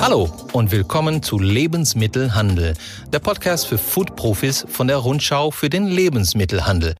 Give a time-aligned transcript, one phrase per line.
[0.00, 2.74] Hallo und willkommen zu Lebensmittelhandel,
[3.12, 6.94] der Podcast für Food-Profis von der Rundschau für den Lebensmittelhandel.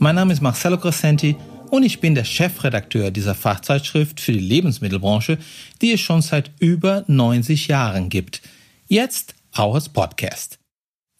[0.00, 1.36] Mein Name ist Marcelo Crescenti
[1.70, 5.38] und ich bin der Chefredakteur dieser Fachzeitschrift für die Lebensmittelbranche,
[5.80, 8.42] die es schon seit über 90 Jahren gibt.
[8.88, 10.58] Jetzt auch als Podcast.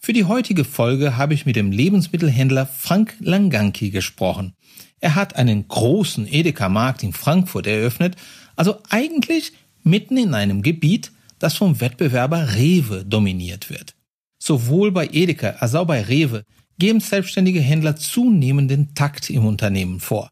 [0.07, 4.52] Für die heutige Folge habe ich mit dem Lebensmittelhändler Frank Langanki gesprochen.
[5.01, 8.15] Er hat einen großen Edeka-Markt in Frankfurt eröffnet,
[8.55, 11.10] also eigentlich mitten in einem Gebiet,
[11.41, 13.96] das vom Wettbewerber Rewe dominiert wird.
[14.38, 16.45] Sowohl bei Edeka als auch bei Rewe
[16.79, 20.29] geben selbstständige Händler zunehmenden Takt im Unternehmen vor.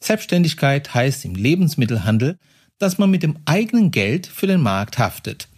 [0.00, 2.38] Selbstständigkeit heißt im Lebensmittelhandel,
[2.78, 5.48] dass man mit dem eigenen Geld für den Markt haftet.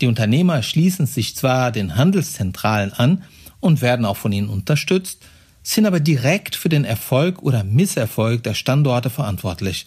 [0.00, 3.24] Die Unternehmer schließen sich zwar den Handelszentralen an
[3.60, 5.20] und werden auch von ihnen unterstützt,
[5.62, 9.86] sind aber direkt für den Erfolg oder Misserfolg der Standorte verantwortlich.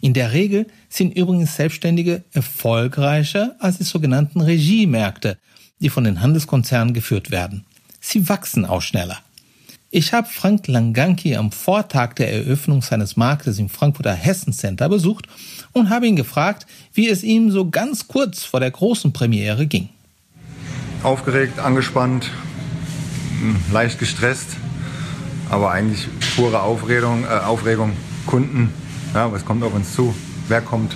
[0.00, 5.36] In der Regel sind übrigens Selbstständige erfolgreicher als die sogenannten Regiemärkte,
[5.80, 7.64] die von den Handelskonzernen geführt werden.
[8.00, 9.18] Sie wachsen auch schneller.
[9.92, 15.26] Ich habe Frank Langanki am Vortag der Eröffnung seines Marktes im Frankfurter Hessen Center besucht
[15.72, 19.88] und habe ihn gefragt, wie es ihm so ganz kurz vor der großen Premiere ging.
[21.02, 22.30] Aufgeregt, angespannt,
[23.40, 24.50] hm, leicht gestresst,
[25.50, 27.92] aber eigentlich pure Aufregung, äh, Aufregung.
[28.26, 28.72] Kunden,
[29.12, 30.14] ja, was kommt auf uns zu?
[30.46, 30.94] Wer kommt?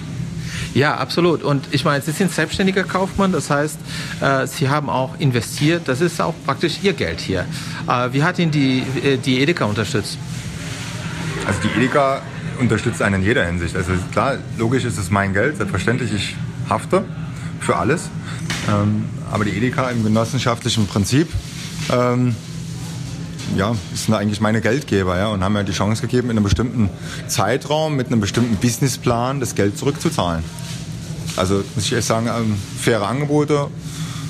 [0.75, 1.45] Ja, absolut.
[1.45, 3.79] Und ich meine, Sie sind selbstständiger Kaufmann, das heißt,
[4.21, 5.83] äh, Sie haben auch investiert.
[5.87, 7.47] Das ist auch praktisch Ihr Geld hier.
[7.89, 10.19] Äh, wie hat Ihnen die, äh, die Edeka unterstützt?
[11.47, 12.23] Also die Edeka
[12.59, 13.77] unterstützt einen in jeder Hinsicht.
[13.77, 16.37] Also klar, logisch ist es mein Geld, selbstverständlich, ich
[16.69, 17.05] hafte
[17.61, 18.09] für alles.
[18.69, 21.29] Ähm, aber die Edeka im genossenschaftlichen Prinzip
[21.93, 22.35] ähm,
[23.57, 26.91] ja, sind eigentlich meine Geldgeber ja, und haben mir die Chance gegeben, in einem bestimmten
[27.29, 30.43] Zeitraum mit einem bestimmten Businessplan das Geld zurückzuzahlen.
[31.37, 33.69] Also muss ich echt sagen, ähm, faire Angebote,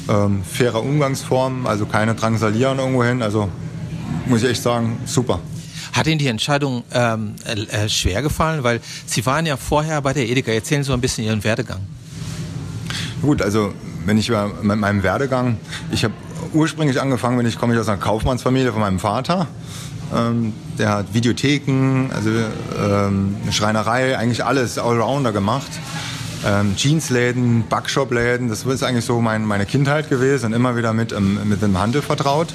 [0.09, 3.23] ähm, faire Umgangsformen, also keine Drangsalieren irgendwo hin.
[3.23, 3.49] Also
[4.27, 5.41] muss ich echt sagen, super.
[5.93, 8.65] Hat Ihnen die Entscheidung ähm, äh, schwer gefallen?
[8.65, 10.51] Weil Sie waren ja vorher bei der Edeka.
[10.51, 11.81] Erzählen Sie so ein bisschen Ihren Werdegang.
[13.23, 13.73] Gut, also
[14.05, 15.59] wenn ich über meinem Werdegang,
[15.93, 16.15] ich habe
[16.53, 19.47] ursprünglich angefangen, wenn ich komme ich aus einer Kaufmannsfamilie von meinem Vater.
[20.15, 25.71] Ähm, der hat Videotheken, also ähm, eine Schreinerei, eigentlich alles Allrounder gemacht.
[26.47, 31.13] Ähm, Jeansläden, Backshopläden, das ist eigentlich so mein, meine Kindheit gewesen und immer wieder mit,
[31.13, 32.53] ähm, mit dem Handel vertraut.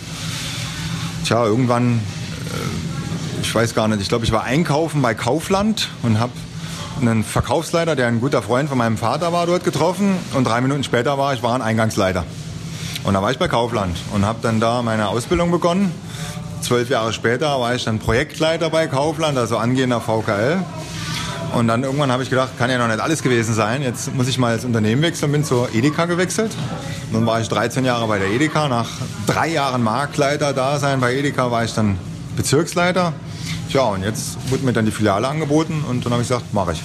[1.25, 6.19] Tja, irgendwann, äh, ich weiß gar nicht, ich glaube, ich war einkaufen bei Kaufland und
[6.19, 6.33] habe
[7.01, 10.83] einen Verkaufsleiter, der ein guter Freund von meinem Vater war, dort getroffen und drei Minuten
[10.83, 12.25] später war ich Wareneingangsleiter.
[13.03, 15.91] Und da war ich bei Kaufland und habe dann da meine Ausbildung begonnen.
[16.61, 20.63] Zwölf Jahre später war ich dann Projektleiter bei Kaufland, also angehender VKL.
[21.53, 23.81] Und dann irgendwann habe ich gedacht, kann ja noch nicht alles gewesen sein.
[23.81, 26.51] Jetzt muss ich mal das Unternehmen wechseln, bin zur Edeka gewechselt.
[27.11, 28.67] Dann war ich 13 Jahre bei der Edeka.
[28.67, 28.87] Nach
[29.25, 31.97] drei Jahren Marktleiter da sein bei Edeka war ich dann
[32.35, 33.13] Bezirksleiter.
[33.69, 36.73] Tja, und jetzt wurde mir dann die Filiale angeboten und dann habe ich gesagt, mache
[36.73, 36.81] ich.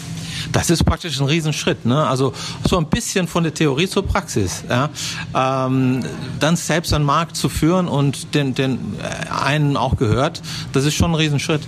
[0.52, 1.86] Das ist praktisch ein Riesenschritt.
[1.86, 2.06] Ne?
[2.06, 2.32] Also
[2.68, 4.64] so ein bisschen von der Theorie zur Praxis.
[4.68, 4.90] Ja?
[5.34, 6.00] Ähm,
[6.40, 10.42] dann selbst einen Markt zu führen und den, den äh, einen auch gehört,
[10.72, 11.62] das ist schon ein Riesenschritt.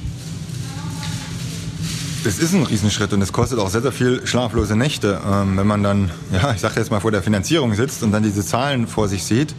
[2.27, 5.67] Es ist ein Riesenschritt und es kostet auch sehr, sehr viel schlaflose Nächte, ähm, wenn
[5.69, 8.89] man dann, ja, ich sage jetzt mal vor der Finanzierung sitzt und dann diese Zahlen
[8.89, 9.55] vor sich sieht.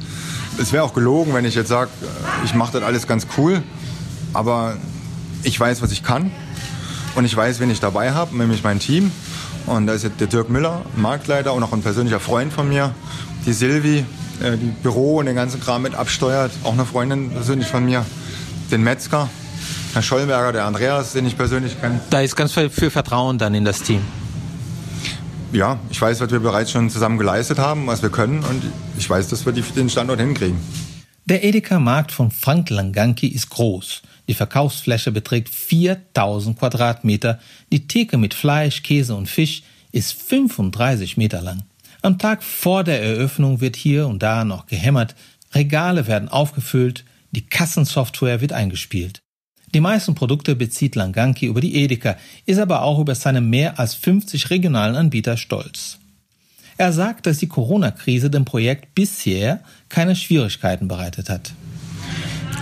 [0.61, 3.63] Es wäre auch gelogen, wenn ich jetzt sage, äh, ich mache das alles ganz cool,
[4.33, 4.75] aber
[5.43, 6.29] ich weiß, was ich kann
[7.15, 9.13] und ich weiß, wen ich dabei habe, nämlich mein Team.
[9.65, 12.93] Und da ist der Dirk Müller, Marktleiter und auch ein persönlicher Freund von mir.
[13.45, 14.03] Die Silvi,
[14.41, 16.51] äh, die Büro und den ganzen Kram mit absteuert.
[16.65, 18.05] Auch eine Freundin persönlich von mir.
[18.71, 19.29] Den Metzger,
[19.97, 21.99] Herr Schollberger, der Andreas, den ich persönlich kenne.
[22.11, 24.01] Da ist ganz viel Vertrauen dann in das Team.
[25.51, 28.61] Ja, ich weiß, was wir bereits schon zusammen geleistet haben, was wir können und
[28.95, 30.59] ich weiß, dass wir den Standort hinkriegen.
[31.25, 34.03] Der Edeka-Markt von Frank Langanki ist groß.
[34.27, 37.39] Die Verkaufsfläche beträgt 4000 Quadratmeter.
[37.71, 41.63] Die Theke mit Fleisch, Käse und Fisch ist 35 Meter lang.
[42.03, 45.15] Am Tag vor der Eröffnung wird hier und da noch gehämmert.
[45.55, 47.03] Regale werden aufgefüllt.
[47.31, 49.23] Die Kassensoftware wird eingespielt.
[49.77, 52.15] Die meisten Produkte bezieht Langanki über die Edeka,
[52.47, 55.99] ist aber auch über seine mehr als 50 regionalen Anbieter stolz.
[56.77, 61.53] Er sagt, dass die Corona-Krise dem Projekt bisher keine Schwierigkeiten bereitet hat.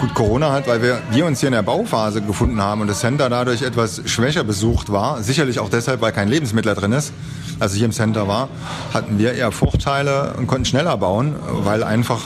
[0.02, 3.00] Gut, Corona hat, weil wir, wir uns hier in der Bauphase gefunden haben und das
[3.00, 7.14] Center dadurch etwas schwächer besucht war, sicherlich auch deshalb, weil kein Lebensmittler drin ist,
[7.62, 8.50] also hier im Center war,
[8.94, 12.24] hatten wir eher Vorteile und konnten schneller bauen, weil einfach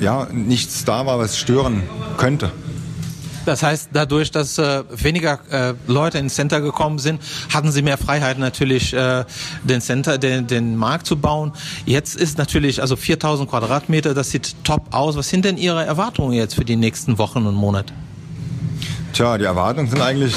[0.00, 1.82] ja, nichts da war, was stören
[2.16, 2.50] könnte.
[3.46, 7.22] Das heißt, dadurch, dass äh, weniger äh, Leute ins Center gekommen sind,
[7.54, 9.24] hatten sie mehr Freiheit natürlich, äh,
[9.62, 11.52] den Center, den, den Markt zu bauen.
[11.86, 15.16] Jetzt ist natürlich, also 4000 Quadratmeter, das sieht top aus.
[15.16, 17.94] Was sind denn Ihre Erwartungen jetzt für die nächsten Wochen und Monate?
[19.12, 20.34] Tja, die Erwartungen sind eigentlich,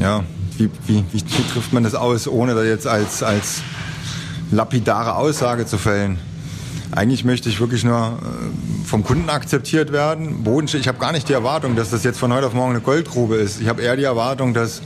[0.00, 0.24] ja,
[0.58, 3.62] wie, wie, wie, wie trifft man das aus, ohne da jetzt als, als
[4.50, 6.18] lapidare Aussage zu fällen?
[6.90, 10.44] Eigentlich möchte ich wirklich nur äh, vom Kunden akzeptiert werden.
[10.44, 12.80] Bodenstich, ich habe gar nicht die Erwartung, dass das jetzt von heute auf morgen eine
[12.80, 13.60] Goldgrube ist.
[13.60, 14.82] Ich habe eher die Erwartung, dass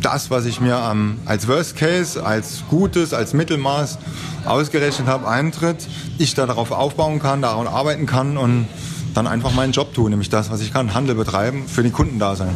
[0.00, 3.98] das, was ich mir ähm, als Worst Case, als Gutes, als Mittelmaß
[4.44, 5.86] ausgerechnet habe, eintritt,
[6.18, 8.66] ich da darauf aufbauen kann, daran arbeiten kann und
[9.14, 12.18] dann einfach meinen Job tun, nämlich das, was ich kann, Handel betreiben, für die Kunden
[12.18, 12.54] da sein.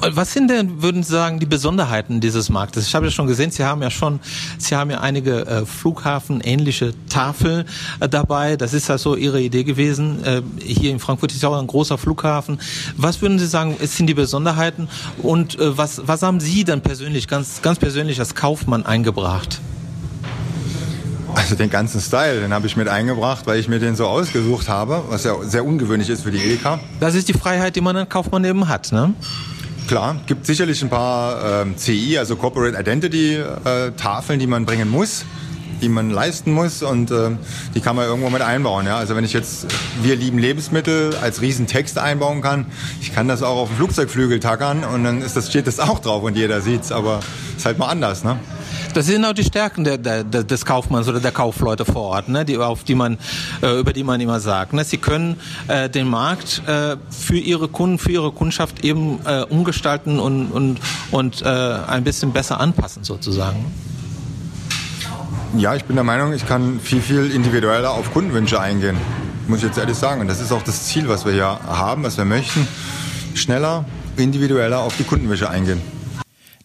[0.00, 2.86] Was sind denn, würden Sie sagen, die Besonderheiten dieses Marktes?
[2.86, 4.20] Ich habe ja schon gesehen, Sie haben ja schon,
[4.58, 7.64] Sie haben ja einige äh, Flughafen-ähnliche Tafeln
[8.00, 8.56] äh, dabei.
[8.56, 10.24] Das ist ja so Ihre Idee gewesen.
[10.24, 12.58] Äh, hier in Frankfurt ist ja auch ein großer Flughafen.
[12.96, 14.88] Was würden Sie sagen, sind die Besonderheiten
[15.18, 19.60] und äh, was, was haben Sie dann persönlich, ganz, ganz persönlich als Kaufmann eingebracht?
[21.34, 24.68] Also den ganzen Style, den habe ich mit eingebracht, weil ich mir den so ausgesucht
[24.68, 26.78] habe, was ja sehr ungewöhnlich ist für die Edeka.
[27.00, 29.14] Das ist die Freiheit, die man als Kaufmann eben hat, ne?
[29.88, 34.88] Klar, gibt sicherlich ein paar äh, CI, also Corporate Identity äh, Tafeln, die man bringen
[34.88, 35.24] muss,
[35.82, 37.30] die man leisten muss und äh,
[37.74, 38.86] die kann man irgendwo mit einbauen.
[38.86, 38.96] Ja?
[38.98, 39.66] Also wenn ich jetzt
[40.02, 42.66] wir lieben Lebensmittel als Riesentext einbauen kann,
[43.00, 45.98] ich kann das auch auf dem Flugzeugflügel tackern und dann ist das, steht das auch
[45.98, 47.20] drauf und jeder sieht's, aber
[47.56, 48.38] ist halt mal anders, ne?
[48.94, 52.44] Das sind auch die Stärken der, der, des Kaufmanns oder der Kaufleute vor Ort, ne,
[52.44, 53.16] die, auf die man,
[53.62, 54.74] äh, über die man immer sagt.
[54.74, 54.84] Ne.
[54.84, 60.20] Sie können äh, den Markt äh, für ihre Kunden, für ihre Kundschaft eben äh, umgestalten
[60.20, 60.78] und, und,
[61.10, 63.64] und äh, ein bisschen besser anpassen sozusagen.
[65.56, 68.96] Ja, ich bin der Meinung, ich kann viel, viel individueller auf Kundenwünsche eingehen.
[69.48, 70.20] Muss ich jetzt ehrlich sagen.
[70.20, 72.66] Und das ist auch das Ziel, was wir hier haben, was wir möchten.
[73.34, 73.84] Schneller,
[74.16, 75.80] individueller auf die Kundenwünsche eingehen.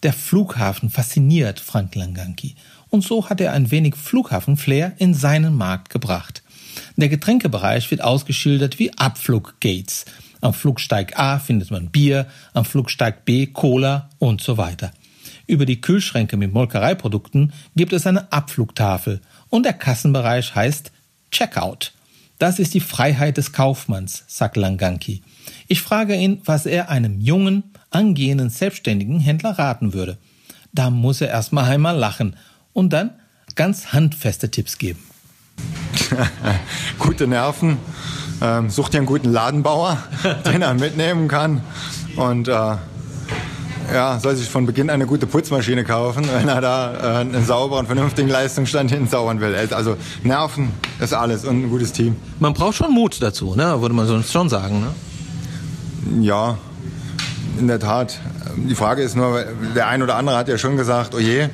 [0.02, 2.54] Der Flughafen fasziniert Frank Langanki.
[2.88, 6.42] Und so hat er ein wenig Flughafenflair in seinen Markt gebracht.
[6.96, 10.04] Der Getränkebereich wird ausgeschildert wie Abfluggates.
[10.40, 14.92] Am Flugsteig A findet man Bier, am Flugsteig B Cola und so weiter.
[15.48, 20.92] Über die Kühlschränke mit Molkereiprodukten gibt es eine Abflugtafel und der Kassenbereich heißt
[21.32, 21.92] Checkout.
[22.38, 25.22] Das ist die Freiheit des Kaufmanns, sagt Langanki.
[25.66, 30.18] Ich frage ihn, was er einem jungen, angehenden selbstständigen Händler raten würde.
[30.72, 32.36] Da muss er erstmal einmal lachen
[32.72, 33.10] und dann
[33.54, 35.00] ganz handfeste Tipps geben.
[36.98, 37.78] Gute Nerven,
[38.40, 39.98] ähm, such dir einen guten Ladenbauer,
[40.46, 41.60] den er mitnehmen kann
[42.16, 42.76] und äh,
[43.92, 47.86] ja, soll sich von Beginn eine gute Putzmaschine kaufen, wenn er da äh, einen sauberen,
[47.86, 49.54] vernünftigen Leistungsstand hinzaubern will.
[49.70, 50.70] Also Nerven
[51.00, 52.16] ist alles und ein gutes Team.
[52.38, 53.80] Man braucht schon Mut dazu, ne?
[53.80, 54.80] würde man sonst schon sagen.
[54.80, 56.22] Ne?
[56.24, 56.58] Ja,
[57.58, 58.20] in der Tat.
[58.56, 59.44] Die Frage ist nur,
[59.74, 61.48] der ein oder andere hat ja schon gesagt, oh je,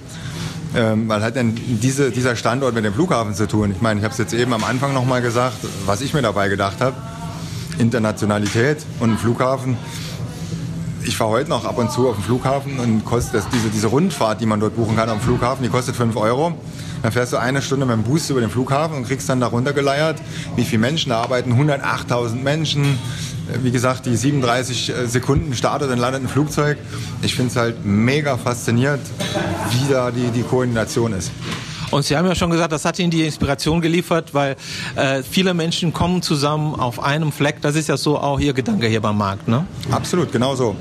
[0.77, 3.71] ähm, was hat denn diese, dieser Standort mit dem Flughafen zu tun?
[3.71, 6.49] Ich meine, ich habe es jetzt eben am Anfang nochmal gesagt, was ich mir dabei
[6.49, 6.97] gedacht habe.
[7.79, 9.77] Internationalität und Flughafen.
[11.05, 13.89] Ich fahre heute noch ab und zu auf den Flughafen und kostet das, diese, diese
[13.89, 16.55] Rundfahrt, die man dort buchen kann am Flughafen, die kostet 5 Euro.
[17.03, 19.49] Dann fährst du eine Stunde mit dem Boost über den Flughafen und kriegst dann da
[19.49, 20.23] runtergeleiert,
[20.57, 21.53] wie viele Menschen da arbeiten.
[21.53, 22.99] 108.000 Menschen,
[23.63, 26.79] wie gesagt, die 37 äh, Sekunden startet und landet ein Flugzeug.
[27.23, 29.03] Ich finde es halt mega faszinierend,
[29.71, 31.31] wie da die, die Koordination ist.
[31.91, 34.57] Und Sie haben ja schon gesagt, das hat Ihnen die Inspiration geliefert, weil
[34.97, 37.61] äh, viele Menschen kommen zusammen auf einem Fleck.
[37.61, 39.65] Das ist ja so auch Ihr Gedanke hier beim Markt, ne?
[39.93, 40.75] Absolut, genau so.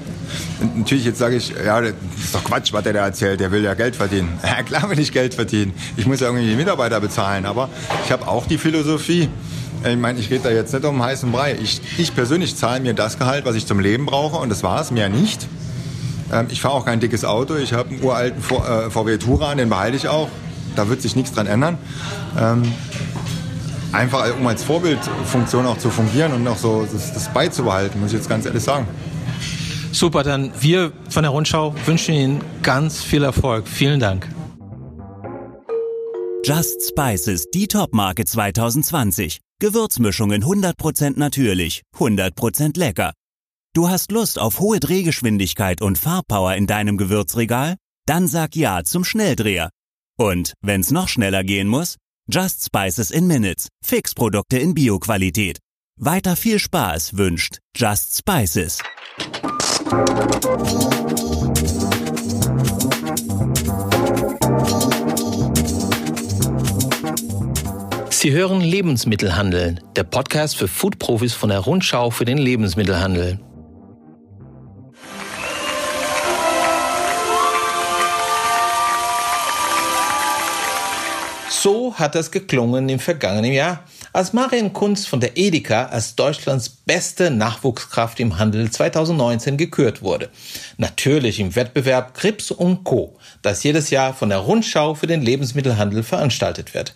[0.59, 3.39] Und natürlich, jetzt sage ich, ja, das ist doch Quatsch, was der da erzählt.
[3.39, 4.39] Der will ja Geld verdienen.
[4.43, 5.73] Ja, klar will ich Geld verdienen.
[5.97, 7.45] Ich muss ja irgendwie die Mitarbeiter bezahlen.
[7.45, 7.69] Aber
[8.05, 9.29] ich habe auch die Philosophie,
[9.85, 11.57] ich meine, ich rede da jetzt nicht um heißen Brei.
[11.61, 14.79] Ich, ich persönlich zahle mir das Gehalt, was ich zum Leben brauche und das war
[14.79, 15.47] es, mehr nicht.
[16.31, 17.55] Ähm, ich fahre auch kein dickes Auto.
[17.55, 20.29] Ich habe einen uralten VW äh, Touran, den behalte ich auch.
[20.75, 21.77] Da wird sich nichts dran ändern.
[22.39, 22.63] Ähm,
[23.91, 28.17] einfach um als Vorbildfunktion auch zu fungieren und auch so das, das beizubehalten, muss ich
[28.17, 28.87] jetzt ganz ehrlich sagen.
[29.91, 33.67] Super, dann wir von der Rundschau wünschen Ihnen ganz viel Erfolg.
[33.67, 34.27] Vielen Dank.
[36.45, 39.39] Just Spices, die Top-Marke 2020.
[39.59, 43.13] Gewürzmischungen 100% natürlich, 100% lecker.
[43.73, 47.77] Du hast Lust auf hohe Drehgeschwindigkeit und Farbpower in deinem Gewürzregal?
[48.05, 49.69] Dann sag ja zum Schnelldreher.
[50.17, 51.95] Und wenn's noch schneller gehen muss?
[52.29, 53.69] Just Spices in Minutes.
[53.81, 55.59] Fixprodukte in Bioqualität.
[55.97, 58.79] Weiter viel Spaß wünscht Just Spices.
[68.23, 73.37] Sie hören Lebensmittelhandel, der Podcast für Foodprofis von der Rundschau für den Lebensmittelhandel.
[81.49, 86.69] So hat das geklungen im vergangenen Jahr, als Marion Kunz von der Edeka als Deutschlands
[86.69, 90.29] beste Nachwuchskraft im Handel 2019 gekürt wurde.
[90.77, 96.03] Natürlich im Wettbewerb Grips und Co., das jedes Jahr von der Rundschau für den Lebensmittelhandel
[96.03, 96.93] veranstaltet wird.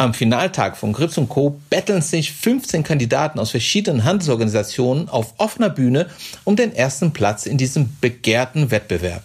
[0.00, 1.60] Am Finaltag von Grips und Co.
[1.68, 6.06] betteln sich 15 Kandidaten aus verschiedenen Handelsorganisationen auf offener Bühne
[6.44, 9.22] um den ersten Platz in diesem begehrten Wettbewerb.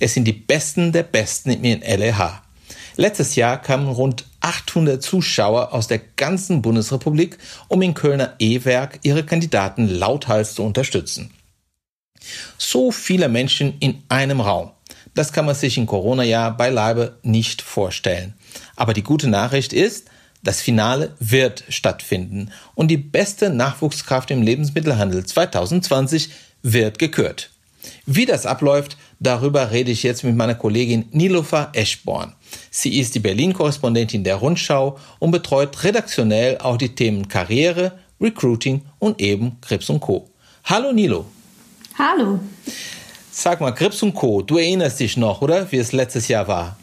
[0.00, 2.40] Es sind die Besten der Besten in LEH.
[2.96, 7.36] Letztes Jahr kamen rund 800 Zuschauer aus der ganzen Bundesrepublik,
[7.68, 11.34] um im Kölner E-Werk ihre Kandidaten lauthals zu unterstützen.
[12.56, 14.70] So viele Menschen in einem Raum.
[15.12, 18.32] Das kann man sich im Corona-Jahr beileibe nicht vorstellen.
[18.74, 20.08] Aber die gute Nachricht ist,
[20.44, 26.30] das Finale wird stattfinden und die beste Nachwuchskraft im Lebensmittelhandel 2020
[26.62, 27.50] wird gekürt.
[28.06, 32.34] Wie das abläuft, darüber rede ich jetzt mit meiner Kollegin Nilofa Eschborn.
[32.70, 39.20] Sie ist die Berlin-Korrespondentin der Rundschau und betreut redaktionell auch die Themen Karriere, Recruiting und
[39.20, 40.30] eben Krebs und Co.
[40.64, 41.26] Hallo Nilo.
[41.98, 42.40] Hallo.
[43.30, 45.70] Sag mal, Krebs und Co., du erinnerst dich noch, oder?
[45.72, 46.76] Wie es letztes Jahr war?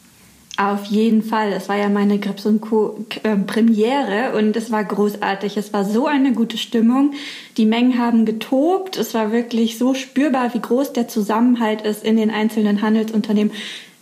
[0.57, 1.53] Auf jeden Fall.
[1.53, 3.05] Es war ja meine Grips und Co.
[3.23, 5.57] Äh, Premiere und es war großartig.
[5.57, 7.13] Es war so eine gute Stimmung.
[7.57, 8.97] Die Mengen haben getobt.
[8.97, 13.53] Es war wirklich so spürbar, wie groß der Zusammenhalt ist in den einzelnen Handelsunternehmen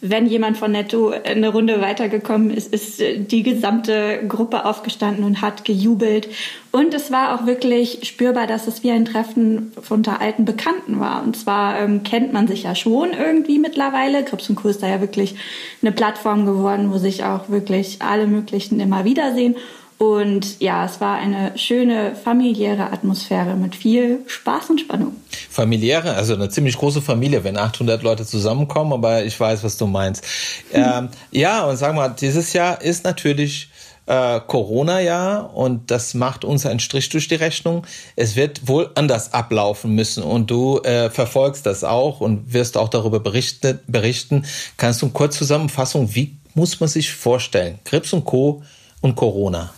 [0.01, 5.41] wenn jemand von Netto eine Runde weitergekommen ist, ist äh, die gesamte Gruppe aufgestanden und
[5.41, 6.29] hat gejubelt.
[6.72, 11.24] Und es war auch wirklich spürbar, dass es wie ein Treffen unter alten Bekannten war.
[11.24, 14.24] Und zwar ähm, kennt man sich ja schon irgendwie mittlerweile.
[14.24, 14.70] Grips und Co.
[14.70, 15.36] ist da ja wirklich
[15.82, 19.56] eine Plattform geworden, wo sich auch wirklich alle möglichen immer wiedersehen.
[20.00, 25.13] Und ja, es war eine schöne familiäre Atmosphäre mit viel Spaß und Spannung.
[25.50, 29.88] Familiäre, also eine ziemlich große Familie, wenn 800 Leute zusammenkommen, aber ich weiß, was du
[29.88, 30.24] meinst.
[30.72, 30.79] Mhm.
[30.79, 33.70] Ähm, ja, und sag mal, dieses Jahr ist natürlich
[34.06, 37.86] äh, Corona-Jahr und das macht uns einen Strich durch die Rechnung.
[38.15, 42.88] Es wird wohl anders ablaufen müssen und du äh, verfolgst das auch und wirst auch
[42.88, 43.79] darüber berichten.
[43.88, 44.46] berichten.
[44.77, 47.79] Kannst du kurz Zusammenfassung, wie muss man sich vorstellen?
[47.84, 48.63] Krebs und Co.
[49.01, 49.74] und Corona.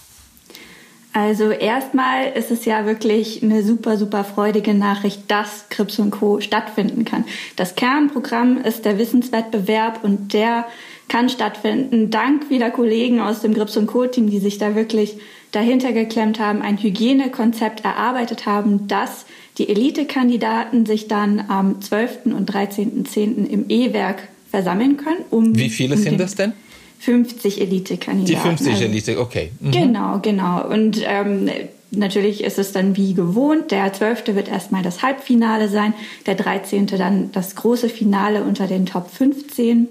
[1.14, 6.40] Also erstmal ist es ja wirklich eine super, super freudige Nachricht, dass Krips und Co.
[6.40, 7.26] stattfinden kann.
[7.58, 10.66] Das Kernprogramm ist der Wissenswettbewerb und der
[11.10, 14.06] kann stattfinden dank wieder Kollegen aus dem Grips und Co.
[14.08, 15.18] Team, die sich da wirklich
[15.52, 19.26] dahinter geklemmt haben, ein Hygienekonzept erarbeitet haben, dass
[19.58, 22.28] die Elitekandidaten sich dann am 12.
[22.28, 23.48] und 13.10.
[23.48, 25.26] im E-Werk versammeln können.
[25.30, 26.54] Um, Wie viele um sind das denn?
[27.02, 28.26] 50 Elite-Kandidaten.
[28.26, 29.52] Die 50 also, Elite, okay.
[29.60, 29.72] Mhm.
[29.72, 30.68] Genau, genau.
[30.68, 31.50] Und ähm,
[31.90, 33.72] natürlich ist es dann wie gewohnt.
[33.72, 34.36] Der 12.
[34.36, 35.96] wird erstmal das Halbfinale sein,
[36.28, 36.86] der 13.
[36.86, 39.88] dann das große Finale unter den Top 15.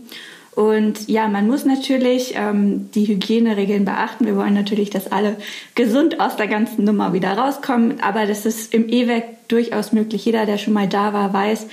[0.55, 4.26] Und ja, man muss natürlich ähm, die Hygieneregeln beachten.
[4.26, 5.37] Wir wollen natürlich, dass alle
[5.75, 8.00] gesund aus der ganzen Nummer wieder rauskommen.
[8.02, 10.25] Aber das ist im EWEC durchaus möglich.
[10.25, 11.67] Jeder, der schon mal da war, weiß,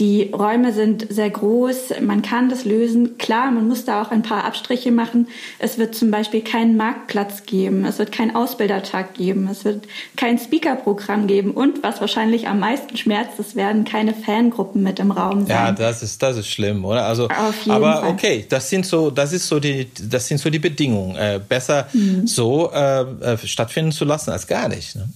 [0.00, 3.18] die Räume sind sehr groß, man kann das lösen.
[3.18, 5.28] Klar, man muss da auch ein paar Abstriche machen.
[5.58, 10.38] Es wird zum Beispiel keinen Marktplatz geben, es wird keinen Ausbildertag geben, es wird kein
[10.38, 15.46] Speakerprogramm geben und was wahrscheinlich am meisten schmerzt, es werden keine Fangruppen mit im Raum
[15.46, 15.48] sein.
[15.50, 17.04] Ja, das ist das ist schlimm, oder?
[17.04, 17.28] Also,
[17.68, 18.08] aber Fall.
[18.08, 21.16] okay, das sind so, das ist so die, das sind so die Bedingungen.
[21.16, 22.26] Äh, besser mhm.
[22.26, 24.96] so äh, äh stattfinden zu lassen als gar nicht.
[24.96, 25.08] Ne?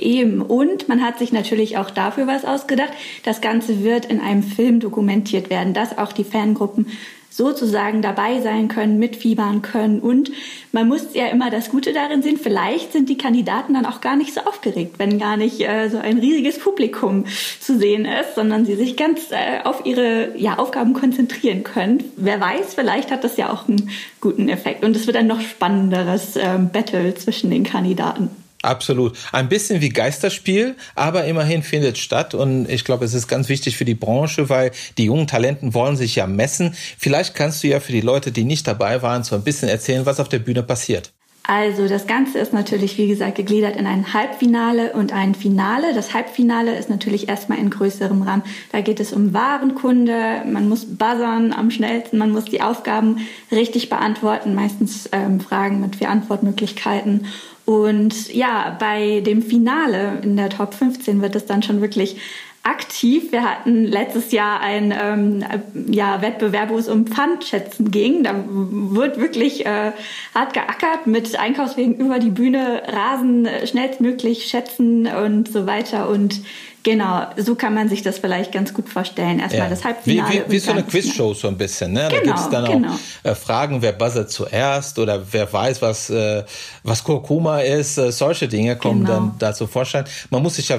[0.00, 0.42] Eben.
[0.42, 2.92] Und man hat sich natürlich auch dafür was ausgedacht.
[3.24, 6.86] Das Ganze wird in einem Film dokumentiert werden, dass auch die Fangruppen
[7.30, 10.00] sozusagen dabei sein können, mitfiebern können.
[10.00, 10.30] Und
[10.72, 14.16] man muss ja immer das Gute darin sehen, vielleicht sind die Kandidaten dann auch gar
[14.16, 17.24] nicht so aufgeregt, wenn gar nicht äh, so ein riesiges Publikum
[17.60, 22.02] zu sehen ist, sondern sie sich ganz äh, auf ihre ja, Aufgaben konzentrieren können.
[22.16, 23.90] Wer weiß, vielleicht hat das ja auch einen
[24.20, 24.84] guten Effekt.
[24.84, 28.39] Und es wird ein noch spannenderes äh, Battle zwischen den Kandidaten.
[28.62, 29.16] Absolut.
[29.32, 33.76] Ein bisschen wie Geisterspiel, aber immerhin findet statt und ich glaube, es ist ganz wichtig
[33.76, 36.74] für die Branche, weil die jungen Talenten wollen sich ja messen.
[36.98, 40.04] Vielleicht kannst du ja für die Leute, die nicht dabei waren, so ein bisschen erzählen,
[40.04, 41.10] was auf der Bühne passiert.
[41.44, 45.94] Also das Ganze ist natürlich, wie gesagt, gegliedert in ein Halbfinale und ein Finale.
[45.94, 48.42] Das Halbfinale ist natürlich erstmal in größerem Rahmen.
[48.72, 53.88] Da geht es um Warenkunde, man muss buzzern am schnellsten, man muss die Aufgaben richtig
[53.88, 57.26] beantworten, meistens ähm, Fragen mit vier Antwortmöglichkeiten.
[57.70, 62.16] Und ja, bei dem Finale in der Top 15 wird es dann schon wirklich
[62.62, 63.32] aktiv.
[63.32, 65.44] Wir hatten letztes Jahr einen ähm,
[65.90, 68.22] ja, Wettbewerb, wo es um Pfandschätzen ging.
[68.22, 69.92] Da wird wirklich äh,
[70.34, 76.08] hart geackert mit Einkaufswegen über die Bühne, Rasen äh, schnellstmöglich schätzen und so weiter.
[76.08, 76.40] Und
[76.82, 79.38] Genau, so kann man sich das vielleicht ganz gut vorstellen.
[79.38, 79.68] Erstmal ja.
[79.68, 80.32] das Halbfinale.
[80.32, 81.92] Wie, wie, wie so eine Quizshow so ein bisschen.
[81.92, 82.08] Ne?
[82.08, 82.92] Genau, da gibt es dann genau.
[82.94, 86.42] auch äh, Fragen, wer buzzert zuerst oder wer weiß, was, äh,
[86.82, 87.98] was Kurkuma ist.
[87.98, 89.12] Äh, solche Dinge kommen genau.
[89.12, 90.06] dann dazu vorstellen.
[90.30, 90.78] Man muss sich ja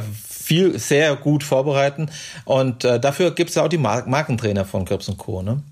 [0.51, 2.09] viel, sehr gut vorbereiten
[2.43, 5.41] und äh, dafür gibt es ja auch die Mar Markentrainer von Krebs Co.
[5.41, 5.63] Ne?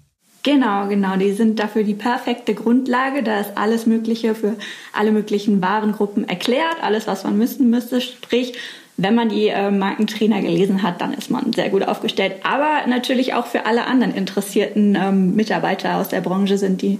[0.43, 1.17] Genau, genau.
[1.17, 3.21] Die sind dafür die perfekte Grundlage.
[3.21, 4.55] Da ist alles Mögliche für
[4.93, 7.99] alle möglichen Warengruppen erklärt, alles, was man wissen müsste.
[7.99, 8.53] Sprich,
[8.95, 12.35] wenn man die äh, Markentrainer gelesen hat, dann ist man sehr gut aufgestellt.
[12.43, 16.99] Aber natürlich auch für alle anderen interessierten ähm, Mitarbeiter aus der Branche sind die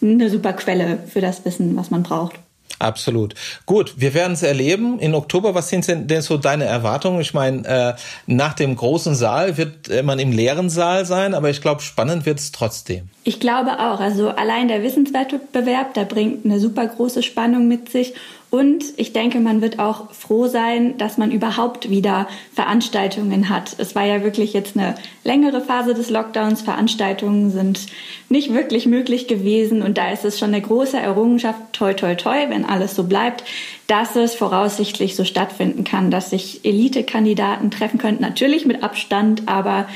[0.00, 2.40] eine super Quelle für das Wissen, was man braucht.
[2.78, 3.34] Absolut.
[3.66, 5.00] Gut, wir werden es erleben.
[5.00, 7.20] In Oktober, was sind denn so deine Erwartungen?
[7.20, 7.94] Ich meine, äh,
[8.26, 12.38] nach dem großen Saal wird man im leeren Saal sein, aber ich glaube, spannend wird
[12.38, 13.08] es trotzdem.
[13.24, 13.98] Ich glaube auch.
[13.98, 18.14] Also allein der Wissenswettbewerb, der bringt eine super große Spannung mit sich.
[18.50, 23.74] Und ich denke, man wird auch froh sein, dass man überhaupt wieder Veranstaltungen hat.
[23.76, 26.62] Es war ja wirklich jetzt eine längere Phase des Lockdowns.
[26.62, 27.86] Veranstaltungen sind
[28.30, 29.82] nicht wirklich möglich gewesen.
[29.82, 33.44] Und da ist es schon eine große Errungenschaft, toi, toi, toi, wenn alles so bleibt,
[33.86, 38.22] dass es voraussichtlich so stattfinden kann, dass sich Elite-Kandidaten treffen könnten.
[38.22, 39.86] Natürlich mit Abstand, aber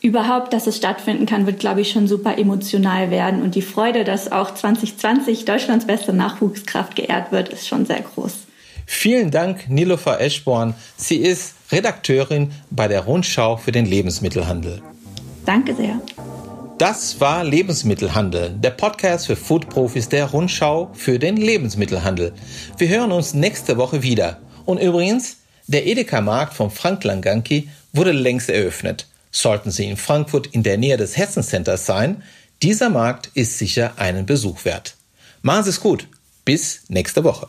[0.00, 3.42] überhaupt, dass es stattfinden kann, wird, glaube ich, schon super emotional werden.
[3.42, 8.32] Und die Freude, dass auch 2020 Deutschlands beste Nachwuchskraft geehrt wird, ist schon sehr groß.
[8.86, 10.74] Vielen Dank, Nilofer Eschborn.
[10.96, 14.82] Sie ist Redakteurin bei der Rundschau für den Lebensmittelhandel.
[15.46, 16.00] Danke sehr.
[16.78, 22.32] Das war Lebensmittelhandel, der Podcast für Foodprofis der Rundschau für den Lebensmittelhandel.
[22.78, 24.38] Wir hören uns nächste Woche wieder.
[24.64, 29.09] Und übrigens, der Edeka-Markt von Frank Langanki wurde längst eröffnet.
[29.30, 32.22] Sollten Sie in Frankfurt in der Nähe des Hessen Centers sein,
[32.62, 34.96] dieser Markt ist sicher einen Besuch wert.
[35.42, 36.06] Machen Sie es gut.
[36.44, 37.46] Bis nächste Woche.